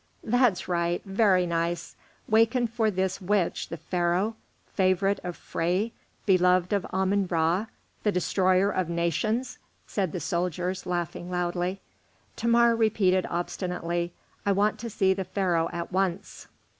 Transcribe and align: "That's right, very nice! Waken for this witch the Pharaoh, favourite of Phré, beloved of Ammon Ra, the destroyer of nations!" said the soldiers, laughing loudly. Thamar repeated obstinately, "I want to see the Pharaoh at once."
"That's 0.23 0.67
right, 0.67 0.99
very 1.05 1.45
nice! 1.45 1.95
Waken 2.27 2.65
for 2.65 2.89
this 2.89 3.21
witch 3.21 3.69
the 3.69 3.77
Pharaoh, 3.77 4.35
favourite 4.65 5.19
of 5.23 5.37
Phré, 5.37 5.91
beloved 6.25 6.73
of 6.73 6.87
Ammon 6.91 7.27
Ra, 7.29 7.67
the 8.01 8.11
destroyer 8.11 8.71
of 8.71 8.89
nations!" 8.89 9.59
said 9.85 10.11
the 10.11 10.19
soldiers, 10.19 10.87
laughing 10.87 11.29
loudly. 11.29 11.81
Thamar 12.35 12.75
repeated 12.75 13.27
obstinately, 13.29 14.11
"I 14.43 14.53
want 14.53 14.79
to 14.79 14.89
see 14.89 15.13
the 15.13 15.23
Pharaoh 15.23 15.69
at 15.71 15.91
once." 15.91 16.47